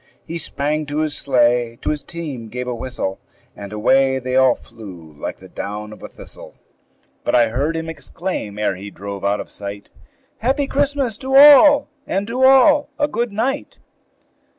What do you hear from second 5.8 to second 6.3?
of a